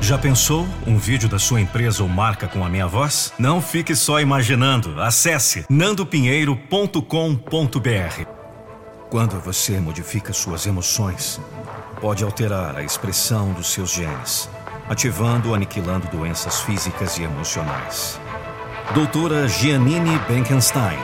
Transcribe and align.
Já 0.00 0.16
pensou 0.16 0.66
um 0.86 0.96
vídeo 0.96 1.28
da 1.28 1.38
sua 1.38 1.60
empresa 1.60 2.02
ou 2.02 2.08
marca 2.08 2.48
com 2.48 2.64
a 2.64 2.68
minha 2.68 2.86
voz? 2.86 3.32
Não 3.38 3.60
fique 3.60 3.94
só 3.94 4.20
imaginando. 4.20 5.00
Acesse 5.02 5.66
nandopinheiro.com.br. 5.68 8.24
Quando 9.10 9.38
você 9.40 9.78
modifica 9.80 10.32
suas 10.32 10.66
emoções, 10.66 11.38
pode 12.00 12.24
alterar 12.24 12.76
a 12.76 12.82
expressão 12.82 13.52
dos 13.52 13.70
seus 13.72 13.92
genes, 13.92 14.48
ativando 14.88 15.50
ou 15.50 15.54
aniquilando 15.54 16.08
doenças 16.08 16.60
físicas 16.60 17.18
e 17.18 17.24
emocionais. 17.24 18.18
Doutora 18.94 19.46
Giannini 19.46 20.18
Benkenstein. 20.28 20.98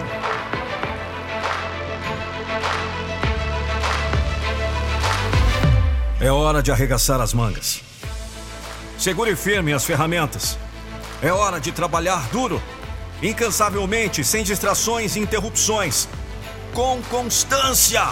É 6.21 6.31
hora 6.31 6.63
de 6.63 6.73
arregaçar 6.73 7.21
as 7.21 7.35
mangas. 7.35 7.84
Segure 9.05 9.37
firme 9.37 9.75
as 9.75 9.85
ferramentas. 9.85 10.57
É 11.21 11.31
hora 11.31 11.61
de 11.61 11.71
trabalhar 11.71 12.27
duro, 12.31 12.63
incansavelmente, 13.23 14.25
sem 14.25 14.43
distrações 14.43 15.15
e 15.15 15.21
interrupções, 15.21 16.09
com 16.73 17.03
constância, 17.11 18.03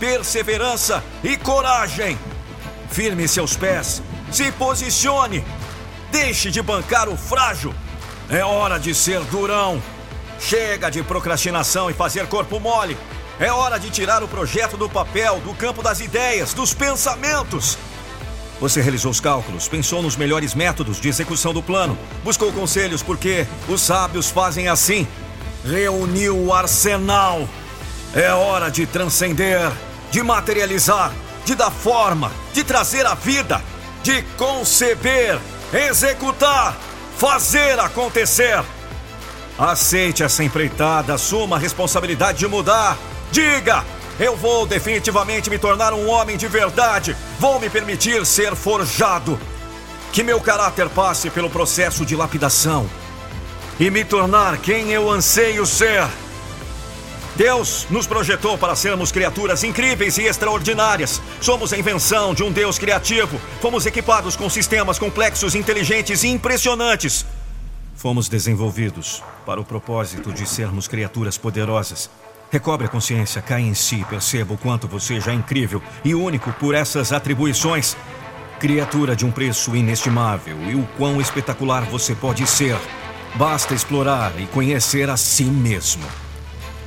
perseverança 0.00 1.00
e 1.22 1.36
coragem. 1.36 2.18
Firme 2.90 3.28
seus 3.28 3.56
pés, 3.56 4.02
se 4.32 4.50
posicione, 4.50 5.44
deixe 6.10 6.50
de 6.50 6.60
bancar 6.60 7.08
o 7.08 7.16
frágil. 7.16 7.72
É 8.28 8.44
hora 8.44 8.80
de 8.80 8.92
ser 8.96 9.20
durão. 9.26 9.80
Chega 10.40 10.90
de 10.90 11.04
procrastinação 11.04 11.88
e 11.88 11.94
fazer 11.94 12.26
corpo 12.26 12.58
mole. 12.58 12.98
É 13.38 13.52
hora 13.52 13.78
de 13.78 13.90
tirar 13.90 14.24
o 14.24 14.28
projeto 14.28 14.76
do 14.76 14.88
papel, 14.88 15.38
do 15.38 15.54
campo 15.54 15.84
das 15.84 16.00
ideias, 16.00 16.52
dos 16.52 16.74
pensamentos. 16.74 17.78
Você 18.62 18.80
realizou 18.80 19.10
os 19.10 19.18
cálculos, 19.18 19.66
pensou 19.66 20.00
nos 20.04 20.14
melhores 20.14 20.54
métodos 20.54 21.00
de 21.00 21.08
execução 21.08 21.52
do 21.52 21.60
plano, 21.60 21.98
buscou 22.22 22.52
conselhos 22.52 23.02
porque 23.02 23.44
os 23.68 23.80
sábios 23.80 24.30
fazem 24.30 24.68
assim. 24.68 25.04
Reuniu 25.64 26.38
o 26.38 26.54
arsenal. 26.54 27.48
É 28.14 28.32
hora 28.32 28.70
de 28.70 28.86
transcender, 28.86 29.68
de 30.12 30.22
materializar, 30.22 31.12
de 31.44 31.56
dar 31.56 31.72
forma, 31.72 32.30
de 32.54 32.62
trazer 32.62 33.04
a 33.04 33.14
vida, 33.14 33.60
de 34.00 34.22
conceber, 34.38 35.40
executar, 35.72 36.78
fazer 37.16 37.80
acontecer. 37.80 38.62
Aceite 39.58 40.22
essa 40.22 40.44
empreitada, 40.44 41.14
assuma 41.14 41.56
a 41.56 41.58
responsabilidade 41.58 42.38
de 42.38 42.46
mudar. 42.46 42.96
Diga: 43.32 43.84
eu 44.18 44.36
vou 44.36 44.66
definitivamente 44.66 45.48
me 45.48 45.58
tornar 45.58 45.92
um 45.92 46.08
homem 46.08 46.36
de 46.36 46.46
verdade. 46.46 47.16
Vou 47.38 47.58
me 47.58 47.70
permitir 47.70 48.24
ser 48.26 48.54
forjado. 48.54 49.38
Que 50.12 50.22
meu 50.22 50.40
caráter 50.40 50.88
passe 50.90 51.30
pelo 51.30 51.48
processo 51.48 52.04
de 52.04 52.14
lapidação 52.14 52.88
e 53.80 53.90
me 53.90 54.04
tornar 54.04 54.58
quem 54.58 54.90
eu 54.90 55.10
anseio 55.10 55.64
ser. 55.64 56.06
Deus 57.34 57.86
nos 57.88 58.06
projetou 58.06 58.58
para 58.58 58.76
sermos 58.76 59.10
criaturas 59.10 59.64
incríveis 59.64 60.18
e 60.18 60.24
extraordinárias. 60.24 61.20
Somos 61.40 61.72
a 61.72 61.78
invenção 61.78 62.34
de 62.34 62.42
um 62.42 62.52
Deus 62.52 62.78
criativo. 62.78 63.40
Fomos 63.62 63.86
equipados 63.86 64.36
com 64.36 64.50
sistemas 64.50 64.98
complexos, 64.98 65.54
inteligentes 65.54 66.24
e 66.24 66.28
impressionantes. 66.28 67.24
Fomos 67.96 68.28
desenvolvidos 68.28 69.22
para 69.46 69.60
o 69.60 69.64
propósito 69.64 70.30
de 70.30 70.46
sermos 70.46 70.86
criaturas 70.86 71.38
poderosas 71.38 72.10
Recobre 72.52 72.86
a 72.86 72.90
consciência, 72.90 73.40
caia 73.40 73.62
em 73.62 73.72
si, 73.72 74.04
perceba 74.10 74.52
o 74.52 74.58
quanto 74.58 74.86
você 74.86 75.18
já 75.18 75.32
é 75.32 75.34
incrível 75.34 75.82
e 76.04 76.14
único 76.14 76.52
por 76.52 76.74
essas 76.74 77.10
atribuições. 77.10 77.96
Criatura 78.60 79.16
de 79.16 79.24
um 79.24 79.30
preço 79.30 79.74
inestimável 79.74 80.58
e 80.70 80.74
o 80.74 80.86
quão 80.98 81.18
espetacular 81.18 81.86
você 81.86 82.14
pode 82.14 82.46
ser. 82.46 82.76
Basta 83.36 83.72
explorar 83.72 84.38
e 84.38 84.44
conhecer 84.48 85.08
a 85.08 85.16
si 85.16 85.44
mesmo. 85.44 86.04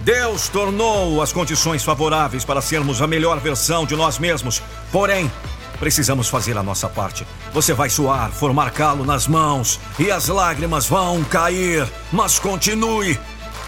Deus 0.02 0.48
tornou 0.50 1.20
as 1.20 1.34
condições 1.34 1.84
favoráveis 1.84 2.46
para 2.46 2.62
sermos 2.62 3.02
a 3.02 3.08
melhor 3.08 3.40
versão 3.40 3.88
de 3.88 3.96
nós 3.96 4.20
mesmos. 4.20 4.62
Porém, 4.92 5.32
precisamos 5.80 6.30
fazer 6.30 6.56
a 6.60 6.62
nossa 6.62 6.88
parte. 6.88 7.26
Você 7.52 7.74
vai 7.74 7.90
suar, 7.90 8.30
formar 8.30 8.70
calo 8.70 9.04
nas 9.04 9.28
mãos 9.28 9.80
e 9.98 10.12
as 10.12 10.28
lágrimas 10.28 10.86
vão 10.86 11.24
cair. 11.24 11.92
Mas 12.12 12.38
continue. 12.38 13.20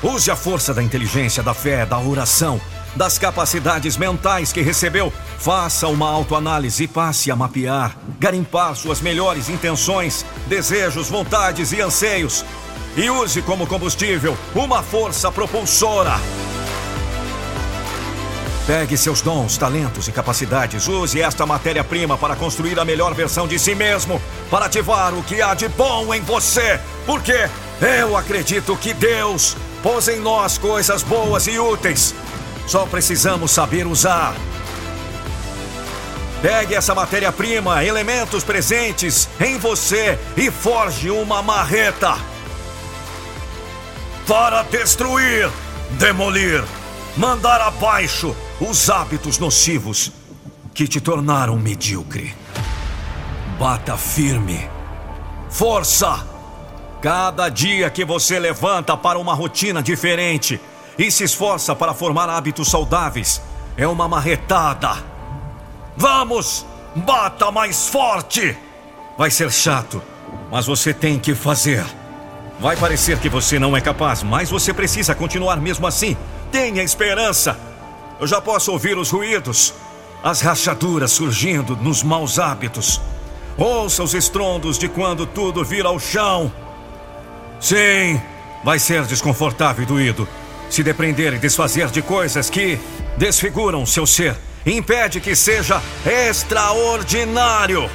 Use 0.03 0.29
a 0.29 0.35
força 0.35 0.75
da 0.75 0.83
inteligência, 0.83 1.41
da 1.41 1.55
fé, 1.55 1.83
da 1.83 1.97
oração, 1.97 2.61
das 2.95 3.17
capacidades 3.17 3.97
mentais 3.97 4.53
que 4.53 4.61
recebeu. 4.61 5.11
Faça 5.39 5.87
uma 5.87 6.07
autoanálise 6.07 6.83
e 6.83 6.87
passe 6.87 7.31
a 7.31 7.35
mapear, 7.35 7.97
garimpar 8.19 8.75
suas 8.75 9.01
melhores 9.01 9.49
intenções, 9.49 10.23
desejos, 10.45 11.09
vontades 11.09 11.71
e 11.71 11.81
anseios. 11.81 12.45
E 12.95 13.09
use 13.09 13.41
como 13.41 13.65
combustível 13.65 14.37
uma 14.53 14.83
força 14.83 15.31
propulsora. 15.31 16.13
Pegue 18.67 18.97
seus 18.97 19.21
dons, 19.21 19.57
talentos 19.57 20.07
e 20.07 20.11
capacidades. 20.11 20.87
Use 20.87 21.21
esta 21.21 21.45
matéria-prima 21.45 22.17
para 22.17 22.35
construir 22.35 22.79
a 22.79 22.85
melhor 22.85 23.13
versão 23.15 23.47
de 23.47 23.57
si 23.57 23.73
mesmo, 23.73 24.21
para 24.51 24.65
ativar 24.65 25.13
o 25.13 25.23
que 25.23 25.41
há 25.41 25.53
de 25.53 25.67
bom 25.69 26.13
em 26.13 26.21
você. 26.21 26.79
Porque 27.05 27.49
eu 27.81 28.17
acredito 28.17 28.75
que 28.75 28.93
Deus 28.93 29.55
pôs 29.81 30.07
em 30.07 30.19
nós 30.19 30.57
coisas 30.57 31.03
boas 31.03 31.47
e 31.47 31.59
úteis. 31.59 32.13
Só 32.67 32.85
precisamos 32.85 33.51
saber 33.51 33.87
usar. 33.87 34.35
Pegue 36.41 36.75
essa 36.75 36.93
matéria-prima, 36.93 37.83
elementos 37.83 38.43
presentes 38.43 39.27
em 39.39 39.57
você 39.57 40.19
e 40.35 40.51
forge 40.51 41.09
uma 41.09 41.41
marreta 41.41 42.15
para 44.27 44.61
destruir, 44.63 45.49
demolir, 45.91 46.63
mandar 47.15 47.61
abaixo 47.61 48.35
os 48.59 48.89
hábitos 48.89 49.39
nocivos 49.39 50.11
que 50.73 50.87
te 50.87 50.99
tornaram 50.99 51.57
medíocre. 51.57 52.35
Bata 53.57 53.97
firme. 53.97 54.69
Força! 55.49 56.36
Cada 57.01 57.47
dia 57.49 57.89
que 57.91 58.03
você 58.03 58.39
levanta 58.39 58.97
para 58.97 59.19
uma 59.19 59.35
rotina 59.35 59.83
diferente 59.83 60.59
e 60.97 61.11
se 61.11 61.23
esforça 61.23 61.75
para 61.75 61.93
formar 61.93 62.27
hábitos 62.27 62.69
saudáveis 62.69 63.41
é 63.77 63.87
uma 63.87 64.07
marretada. 64.07 65.03
Vamos! 65.95 66.65
Bata 66.95 67.51
mais 67.51 67.87
forte! 67.87 68.57
Vai 69.15 69.29
ser 69.29 69.51
chato, 69.51 70.01
mas 70.51 70.65
você 70.65 70.91
tem 70.93 71.19
que 71.19 71.35
fazer. 71.35 71.85
Vai 72.59 72.75
parecer 72.75 73.19
que 73.19 73.29
você 73.29 73.59
não 73.59 73.77
é 73.77 73.81
capaz, 73.81 74.23
mas 74.23 74.49
você 74.49 74.73
precisa 74.73 75.13
continuar 75.13 75.57
mesmo 75.57 75.85
assim. 75.85 76.17
Tenha 76.51 76.81
esperança. 76.81 77.59
Eu 78.19 78.25
já 78.25 78.41
posso 78.41 78.71
ouvir 78.71 78.97
os 78.97 79.11
ruídos, 79.11 79.75
as 80.23 80.41
rachaduras 80.41 81.11
surgindo 81.11 81.75
nos 81.75 82.01
maus 82.01 82.39
hábitos. 82.39 82.99
Ouça 83.55 84.01
os 84.01 84.15
estrondos 84.15 84.79
de 84.79 84.87
quando 84.87 85.27
tudo 85.27 85.63
vira 85.63 85.89
ao 85.89 85.99
chão. 85.99 86.51
Sim, 87.59 88.21
vai 88.63 88.79
ser 88.79 89.03
desconfortável 89.05 89.83
e 89.83 89.87
doído. 89.87 90.27
Se 90.69 90.83
depreender 90.83 91.33
e 91.33 91.39
desfazer 91.39 91.87
de 91.87 92.01
coisas 92.01 92.49
que 92.49 92.79
desfiguram 93.17 93.85
seu 93.85 94.05
ser, 94.05 94.35
impede 94.65 95.19
que 95.19 95.35
seja 95.35 95.81
extraordinário. 96.05 97.89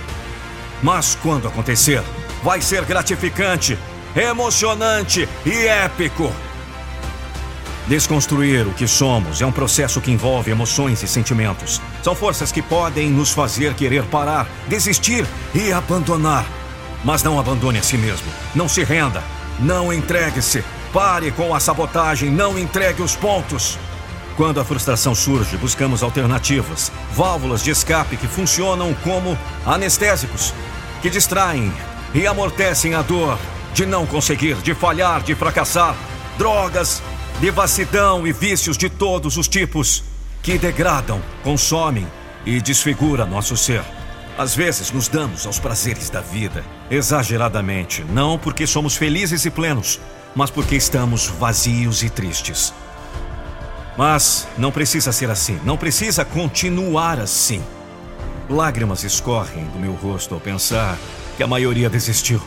Mas 0.83 1.17
quando 1.23 1.47
acontecer, 1.47 2.03
vai 2.43 2.61
ser 2.61 2.85
gratificante, 2.85 3.79
emocionante 4.17 5.29
e 5.47 5.67
épico. 5.67 6.33
Desconstruir 7.87 8.67
o 8.67 8.73
que 8.73 8.87
somos 8.87 9.43
é 9.43 9.47
um 9.47 9.53
processo 9.53 10.01
que 10.01 10.11
envolve 10.11 10.51
emoções 10.51 11.03
e 11.03 11.09
sentimentos. 11.09 11.81
São 12.03 12.15
forças 12.15 12.51
que 12.53 12.63
podem 12.63 13.11
nos 13.11 13.31
fazer 13.31 13.75
querer 13.75 14.05
parar, 14.05 14.49
desistir 14.69 15.27
e 15.55 15.73
abandonar. 15.73 16.47
Mas 17.05 17.23
não 17.23 17.39
abandone 17.39 17.79
a 17.79 17.83
si 17.83 17.99
mesmo. 17.99 18.27
Não 18.55 18.69
se 18.69 18.85
renda. 18.85 19.23
Não 19.63 19.93
entregue-se. 19.93 20.65
Pare 20.93 21.31
com 21.31 21.55
a 21.55 21.61
sabotagem. 21.61 22.31
Não 22.31 22.59
entregue 22.59 23.01
os 23.01 23.15
pontos. 23.15 23.79
Quando 24.37 24.61
a 24.61 24.65
frustração 24.65 25.15
surge, 25.15 25.57
buscamos 25.57 26.03
alternativas, 26.03 26.91
válvulas 27.15 27.63
de 27.63 27.71
escape 27.71 28.17
que 28.17 28.27
funcionam 28.27 28.95
como 29.05 29.39
anestésicos, 29.65 30.55
que 31.01 31.11
distraem 31.11 31.73
e 32.15 32.27
amortecem 32.27 32.95
a 32.95 33.03
dor 33.03 33.39
de 33.75 33.87
não 33.87 34.07
conseguir, 34.07 34.57
de 34.57 34.75
falhar, 34.75 35.23
de 35.23 35.35
fracassar, 35.35 35.95
drogas, 36.39 37.03
devassidão 37.41 38.27
e 38.27 38.33
vícios 38.33 38.77
de 38.77 38.89
todos 38.89 39.37
os 39.37 39.49
tipos 39.49 40.03
que 40.43 40.59
degradam, 40.59 41.23
consomem 41.45 42.07
e 42.45 42.61
desfigura 42.61 43.25
nosso 43.25 43.57
ser. 43.57 43.85
Às 44.37 44.55
vezes 44.55 44.91
nos 44.91 45.09
damos 45.09 45.47
aos 45.47 45.59
prazeres 45.59 46.09
da 46.09 46.23
vida, 46.23 46.65
exageradamente, 46.91 48.03
não 48.05 48.39
porque 48.39 48.67
somos 48.67 48.97
felizes 48.97 49.45
e 49.45 49.51
plenos, 49.51 50.01
mas 50.35 50.51
porque 50.51 50.75
estamos 50.75 51.27
vazios 51.27 52.03
e 52.03 52.09
tristes. 52.09 52.73
Mas 53.97 54.49
não 54.57 54.73
precisa 54.73 55.13
ser 55.13 55.31
assim, 55.31 55.61
não 55.65 55.77
precisa 55.77 56.25
continuar 56.25 57.21
assim. 57.21 57.63
Lágrimas 58.49 59.05
escorrem 59.05 59.67
do 59.67 59.79
meu 59.79 59.93
rosto 59.93 60.35
ao 60.35 60.41
pensar 60.41 60.99
que 61.37 61.43
a 61.43 61.47
maioria 61.47 61.91
desistiu. 61.91 62.41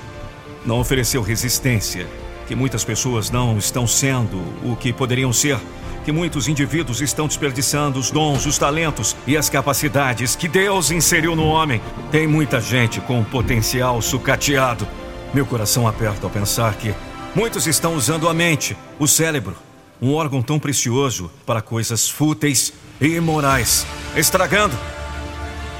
Não 0.65 0.79
ofereceu 0.79 1.21
resistência, 1.21 2.07
que 2.47 2.55
muitas 2.55 2.83
pessoas 2.83 3.29
não 3.29 3.59
estão 3.59 3.85
sendo 3.85 4.37
o 4.63 4.75
que 4.75 4.91
poderiam 4.91 5.31
ser, 5.31 5.59
que 6.05 6.11
muitos 6.11 6.47
indivíduos 6.47 7.01
estão 7.01 7.27
desperdiçando 7.27 7.97
os 7.97 8.11
dons, 8.11 8.45
os 8.45 8.59
talentos 8.59 9.15
e 9.25 9.35
as 9.35 9.49
capacidades 9.49 10.35
que 10.35 10.47
Deus 10.47 10.91
inseriu 10.91 11.35
no 11.35 11.47
homem. 11.47 11.81
Tem 12.11 12.27
muita 12.27 12.61
gente 12.61 13.01
com 13.01 13.23
potencial 13.23 13.99
sucateado. 14.03 14.87
Meu 15.33 15.47
coração 15.47 15.87
aperta 15.87 16.27
ao 16.27 16.29
pensar 16.29 16.75
que 16.75 16.93
muitos 17.35 17.65
estão 17.65 17.95
usando 17.95 18.29
a 18.29 18.33
mente, 18.35 18.77
o 18.99 19.07
cérebro, 19.07 19.55
um 19.99 20.13
órgão 20.13 20.43
tão 20.43 20.59
precioso 20.59 21.31
para 21.43 21.59
coisas 21.59 22.07
fúteis 22.07 22.71
e 23.01 23.15
imorais, 23.15 23.83
estragando. 24.15 24.77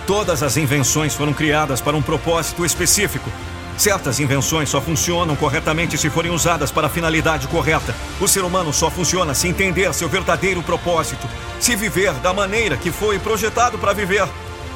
Todas 0.07 0.41
as 0.41 0.57
invenções 0.57 1.13
foram 1.13 1.33
criadas 1.33 1.81
para 1.81 1.95
um 1.95 2.01
propósito 2.01 2.65
específico. 2.65 3.29
Certas 3.77 4.19
invenções 4.19 4.69
só 4.69 4.79
funcionam 4.79 5.35
corretamente 5.35 5.97
se 5.97 6.09
forem 6.09 6.31
usadas 6.31 6.71
para 6.71 6.87
a 6.87 6.89
finalidade 6.89 7.47
correta. 7.47 7.93
O 8.21 8.27
ser 8.27 8.43
humano 8.43 8.71
só 8.71 8.89
funciona 8.89 9.33
se 9.33 9.47
entender 9.47 9.93
seu 9.93 10.07
verdadeiro 10.07 10.63
propósito, 10.63 11.27
se 11.59 11.75
viver 11.75 12.13
da 12.15 12.33
maneira 12.33 12.77
que 12.77 12.91
foi 12.91 13.19
projetado 13.19 13.77
para 13.77 13.93
viver. 13.93 14.27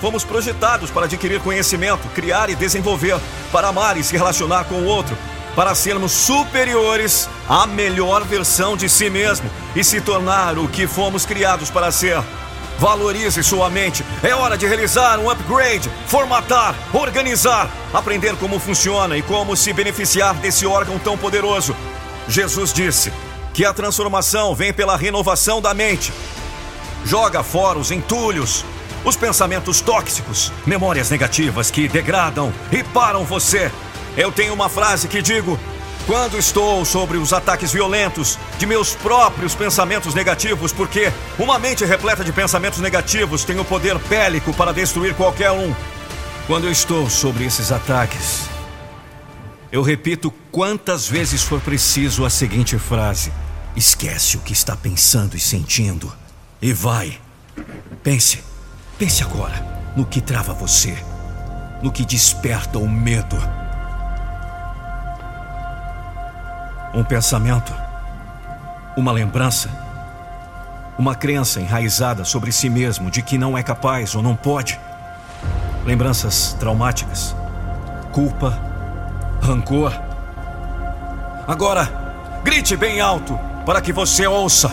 Fomos 0.01 0.24
projetados 0.24 0.92
para 0.92 1.06
adquirir 1.06 1.40
conhecimento, 1.40 2.07
criar 2.10 2.50
e 2.50 2.56
desenvolver, 2.56 3.18
para 3.51 3.69
amar 3.69 3.98
e 3.98 4.04
se 4.04 4.18
relacionar 4.18 4.66
com 4.66 4.75
o 4.75 4.86
outro, 4.86 5.18
para 5.56 5.75
sermos 5.75 6.12
superiores 6.12 7.30
à 7.48 7.66
melhor 7.66 8.24
versão 8.24 8.78
de 8.78 8.88
si 8.90 9.10
mesmo 9.10 9.50
e 9.75 9.84
se 9.84 10.00
tornar 10.02 10.57
o 10.57 10.68
que 10.68 10.88
fomos 10.88 11.25
criados 11.25 11.69
para 11.69 11.92
ser. 11.92 12.22
Valorize 12.80 13.44
sua 13.44 13.70
mente. 13.70 14.06
É 14.24 14.34
hora 14.34 14.58
de 14.58 14.66
realizar 14.66 15.20
um 15.20 15.30
upgrade, 15.30 15.92
formatar, 16.08 16.74
organizar, 16.94 17.70
aprender 17.94 18.38
como 18.38 18.58
funciona 18.58 19.18
e 19.18 19.22
como 19.22 19.56
se 19.56 19.74
beneficiar 19.74 20.34
desse 20.36 20.66
órgão 20.66 20.98
tão 20.98 21.18
poderoso. 21.18 21.76
Jesus 22.30 22.72
disse 22.72 23.12
que 23.54 23.66
a 23.66 23.74
transformação 23.74 24.56
vem 24.56 24.72
pela 24.72 24.96
renovação 24.96 25.62
da 25.62 25.74
mente. 25.74 26.14
Joga 27.04 27.44
fora 27.44 27.78
os 27.78 27.92
entulhos, 27.92 28.64
os 29.04 29.18
pensamentos 29.18 29.81
tóxicos, 29.81 30.50
memórias 30.66 31.10
negativas 31.10 31.70
que 31.70 31.88
degradam 31.90 32.54
e 32.72 32.81
param 32.81 33.26
você. 33.26 33.70
Eu 34.16 34.31
tenho 34.31 34.54
uma 34.54 34.70
frase 34.70 35.10
que 35.10 35.22
digo: 35.22 35.60
quando 36.09 36.39
estou 36.39 36.83
sobre 36.85 37.19
os 37.19 37.33
ataques 37.33 37.71
violentos 37.71 38.39
de 38.57 38.65
meus 38.65 38.95
próprios 38.95 39.53
pensamentos 39.53 40.15
negativos, 40.15 40.73
porque 40.73 41.13
uma 41.38 41.59
mente 41.59 41.85
repleta 41.85 42.23
de 42.23 42.33
pensamentos 42.33 42.79
negativos 42.79 43.44
tem 43.44 43.59
o 43.59 43.63
poder 43.63 43.95
bélico 44.00 44.51
para 44.51 44.73
destruir 44.73 45.13
qualquer 45.13 45.51
um. 45.51 45.71
Quando 46.47 46.63
eu 46.63 46.71
estou 46.71 47.07
sobre 47.11 47.45
esses 47.45 47.71
ataques, 47.71 48.50
eu 49.71 49.83
repito 49.83 50.31
quantas 50.51 51.07
vezes 51.07 51.44
for 51.44 51.61
preciso 51.61 52.25
a 52.25 52.29
seguinte 52.31 52.79
frase: 52.79 53.31
esquece 53.75 54.35
o 54.35 54.39
que 54.39 54.51
está 54.51 54.75
pensando 54.75 55.38
e 55.38 55.39
sentindo 55.39 56.11
e 56.59 56.73
vai. 56.73 57.21
Pense, 58.01 58.44
pense 58.97 59.21
agora 59.21 59.94
no 59.95 60.07
que 60.07 60.21
trava 60.21 60.53
você, 60.56 60.97
no 61.83 61.91
que 61.91 62.03
desperta 62.03 62.79
o 62.79 62.89
medo 62.89 63.58
Um 66.94 67.03
pensamento, 67.03 67.74
uma 68.97 69.12
lembrança, 69.12 69.69
uma 70.97 71.15
crença 71.15 71.62
enraizada 71.62 72.25
sobre 72.25 72.51
si 72.51 72.69
mesmo 72.69 73.12
de 73.12 73.21
que 73.21 73.38
não 73.38 73.57
é 73.57 73.63
capaz 73.63 74.15
ou 74.15 74.24
não 74.24 74.36
pode. 74.36 74.80
Lembranças 75.86 76.53
traumáticas, 76.59 77.36
culpa, 78.12 78.57
rancor. 79.41 79.94
Agora, 81.47 81.89
grite 82.44 82.75
bem 82.75 83.00
alto 83.00 83.39
para 83.65 83.81
que 83.81 83.94
você 83.94 84.27
ouça. 84.27 84.71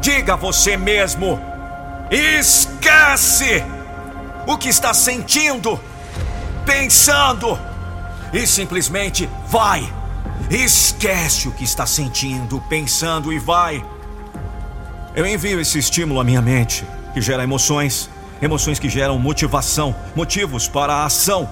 Diga 0.00 0.34
a 0.34 0.36
você 0.36 0.76
mesmo: 0.76 1.40
esquece 2.10 3.64
o 4.46 4.56
que 4.56 4.68
está 4.68 4.94
sentindo, 4.94 5.78
pensando 6.64 7.58
e 8.32 8.46
simplesmente 8.46 9.28
vai. 9.48 9.95
Esquece 10.50 11.48
o 11.48 11.52
que 11.52 11.64
está 11.64 11.84
sentindo, 11.86 12.62
pensando 12.68 13.32
e 13.32 13.38
vai. 13.38 13.84
Eu 15.14 15.26
envio 15.26 15.60
esse 15.60 15.76
estímulo 15.76 16.20
à 16.20 16.24
minha 16.24 16.40
mente, 16.40 16.86
que 17.12 17.20
gera 17.20 17.42
emoções, 17.42 18.08
emoções 18.40 18.78
que 18.78 18.88
geram 18.88 19.18
motivação, 19.18 19.94
motivos 20.14 20.68
para 20.68 20.94
a 20.94 21.04
ação. 21.04 21.50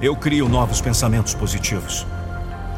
Eu 0.00 0.16
crio 0.16 0.48
novos 0.48 0.80
pensamentos 0.80 1.34
positivos. 1.34 2.06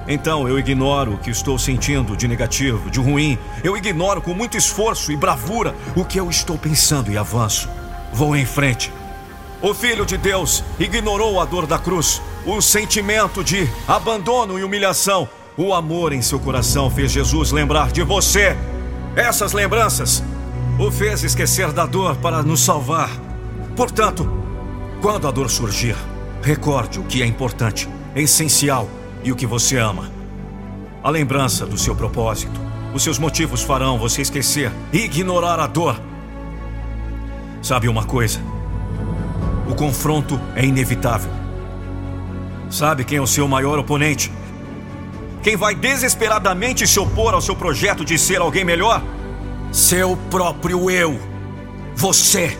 Então 0.08 0.48
eu 0.48 0.58
ignoro 0.58 1.14
o 1.14 1.18
que 1.18 1.30
estou 1.30 1.56
sentindo 1.56 2.16
de 2.16 2.26
negativo, 2.26 2.90
de 2.90 2.98
ruim. 2.98 3.38
Eu 3.62 3.76
ignoro 3.76 4.20
com 4.20 4.34
muito 4.34 4.56
esforço 4.56 5.12
e 5.12 5.16
bravura 5.16 5.76
o 5.94 6.04
que 6.04 6.18
eu 6.18 6.28
estou 6.28 6.58
pensando 6.58 7.12
e 7.12 7.16
avanço. 7.16 7.68
Vou 8.12 8.34
em 8.34 8.44
frente. 8.44 8.92
O 9.60 9.72
Filho 9.72 10.04
de 10.04 10.16
Deus 10.16 10.64
ignorou 10.80 11.40
a 11.40 11.44
dor 11.44 11.68
da 11.68 11.78
cruz, 11.78 12.20
o 12.44 12.60
sentimento 12.60 13.44
de 13.44 13.70
abandono 13.86 14.58
e 14.58 14.64
humilhação 14.64 15.28
o 15.56 15.75
amor 15.75 16.12
em 16.12 16.22
seu 16.22 16.38
coração 16.38 16.90
fez 16.90 17.12
Jesus 17.12 17.52
lembrar 17.52 17.93
de 17.93 18.02
você. 18.02 18.56
Essas 19.14 19.52
lembranças 19.52 20.22
o 20.78 20.90
fez 20.90 21.22
esquecer 21.22 21.72
da 21.72 21.84
dor 21.84 22.16
para 22.16 22.43
nos 22.43 22.60
salvar. 22.60 23.10
Portanto, 23.76 24.28
quando 25.00 25.28
a 25.28 25.31
dor 25.31 25.50
surgir, 25.50 25.96
recorde 26.43 26.99
o 26.99 27.04
que 27.04 27.22
é 27.22 27.26
importante, 27.26 27.88
essencial 28.16 28.88
e 29.22 29.31
o 29.31 29.37
que 29.37 29.46
você 29.46 29.76
ama. 29.76 30.10
A 31.02 31.10
lembrança 31.10 31.66
do 31.66 31.76
seu 31.76 31.94
propósito, 31.94 32.58
os 32.94 33.02
seus 33.02 33.19
motivos 33.19 33.62
farão 33.62 33.98
você 33.98 34.22
esquecer 34.22 34.72
e 34.93 34.98
ignorar 34.98 35.60
a 35.60 35.66
dor. 35.66 36.00
Sabe 37.60 37.88
uma 37.88 38.05
coisa? 38.05 38.40
O 39.69 39.75
confronto 39.75 40.40
é 40.56 40.64
inevitável. 40.64 41.31
Sabe 42.70 43.05
quem 43.05 43.19
é 43.19 43.20
o 43.20 43.26
seu 43.26 43.46
maior 43.46 43.78
oponente? 43.78 44.32
Quem 45.42 45.56
vai 45.56 45.74
desesperadamente 45.74 46.86
se 46.86 47.00
opor 47.00 47.34
ao 47.34 47.40
seu 47.40 47.56
projeto 47.56 48.04
de 48.04 48.16
ser 48.18 48.40
alguém 48.40 48.64
melhor? 48.64 49.02
Seu 49.72 50.16
próprio 50.30 50.90
eu. 50.90 51.18
Você. 51.96 52.56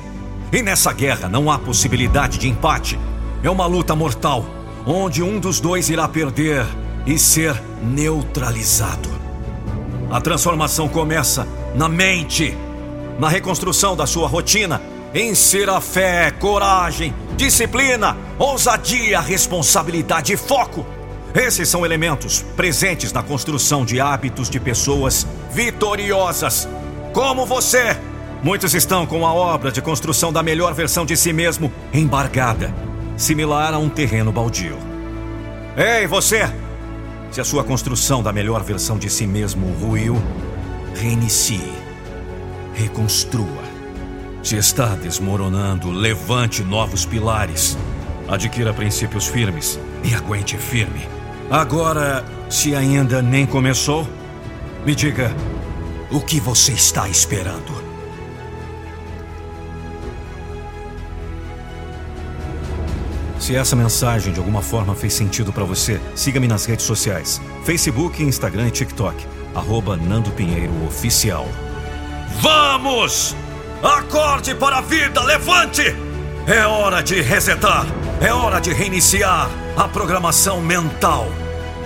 E 0.53 0.63
nessa 0.63 0.93
guerra 0.93 1.29
não 1.29 1.51
há 1.51 1.59
possibilidade 1.59 2.39
de 2.39 2.49
empate. 2.49 2.99
É 3.43 3.49
uma 3.49 3.67
luta 3.67 3.95
mortal, 3.95 4.45
onde 4.85 5.23
um 5.23 5.39
dos 5.39 5.61
dois 5.61 5.89
irá 5.89 6.09
perder 6.09 6.67
e 7.07 7.19
ser 7.19 7.55
neutralizado. 7.83 9.09
A 10.11 10.21
transformação 10.21 10.89
começa 10.89 11.47
na 11.75 11.89
mente, 11.89 12.57
na 13.19 13.29
reconstrução 13.29 13.97
da 13.97 14.07
sua 14.07 14.27
rotina, 14.27 14.81
Insira 15.15 15.79
fé, 15.79 16.31
coragem, 16.31 17.15
disciplina, 17.37 18.17
ousadia, 18.39 19.21
responsabilidade 19.21 20.33
e 20.33 20.39
foco. 20.39 20.87
Esses 21.35 21.69
são 21.69 21.85
elementos 21.85 22.43
presentes 22.55 23.11
na 23.11 23.23
construção 23.23 23.87
de 23.87 24.01
hábitos 24.01 24.51
de 24.51 24.61
pessoas 24.61 25.27
vitoriosas, 25.51 26.69
como 27.15 27.47
você. 27.47 27.97
Muitos 28.43 28.75
estão 28.75 29.07
com 29.07 29.27
a 29.27 29.33
obra 29.33 29.73
de 29.73 29.81
construção 29.81 30.31
da 30.31 30.43
melhor 30.43 30.75
versão 30.75 31.07
de 31.07 31.17
si 31.17 31.33
mesmo 31.33 31.73
embargada, 31.93 32.75
similar 33.17 33.73
a 33.73 33.79
um 33.79 33.89
terreno 33.89 34.31
baldio. 34.31 34.77
Ei, 35.75 36.07
você! 36.07 36.51
Se 37.31 37.41
a 37.41 37.45
sua 37.45 37.65
construção 37.65 38.23
da 38.23 38.31
melhor 38.31 38.63
versão 38.63 38.99
de 38.99 39.09
si 39.09 39.27
mesmo 39.27 39.73
ruiu, 39.81 40.23
reinicie, 40.95 41.73
reconstrua. 42.75 43.63
Se 44.43 44.57
está 44.57 44.95
desmoronando, 44.97 45.91
levante 45.91 46.63
novos 46.63 47.07
pilares, 47.07 47.79
adquira 48.29 48.75
princípios 48.75 49.29
firmes 49.29 49.81
e 50.05 50.15
aguente 50.15 50.59
firme. 50.59 51.22
Agora, 51.53 52.25
se 52.49 52.75
ainda 52.75 53.21
nem 53.21 53.45
começou, 53.45 54.09
me 54.87 54.95
diga 54.95 55.31
o 56.11 56.19
que 56.19 56.41
você 56.41 56.73
está 56.73 57.07
esperando. 57.11 57.85
Se 63.39 63.55
essa 63.55 63.77
mensagem 63.77 64.33
de 64.33 64.39
alguma 64.39 64.63
forma 64.63 64.95
fez 64.95 65.13
sentido 65.13 65.53
para 65.53 65.63
você, 65.63 66.01
siga-me 66.15 66.49
nas 66.49 66.65
redes 66.65 66.87
sociais: 66.87 67.39
Facebook, 67.67 68.23
Instagram 68.23 68.69
e 68.69 68.71
TikTok. 68.71 69.27
Arroba 69.55 69.95
Nando 69.95 70.31
Pinheiro 70.31 70.73
Oficial. 70.87 71.47
Vamos! 72.41 73.37
Acorde 73.83 74.55
para 74.55 74.79
a 74.79 74.81
vida, 74.81 75.23
levante! 75.23 75.95
É 76.47 76.65
hora 76.65 77.03
de 77.03 77.21
resetar, 77.21 77.85
é 78.23 78.33
hora 78.33 78.59
de 78.59 78.73
reiniciar 78.73 79.51
a 79.77 79.87
programação 79.87 80.63
mental 80.63 81.29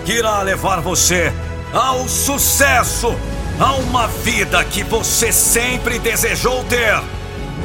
que 0.07 0.13
irá 0.13 0.41
levar 0.41 0.79
você 0.79 1.33
ao 1.73 2.07
sucesso, 2.07 3.13
a 3.59 3.73
uma 3.73 4.07
vida 4.07 4.63
que 4.63 4.81
você 4.81 5.33
sempre 5.33 5.99
desejou 5.99 6.63
ter. 6.63 6.97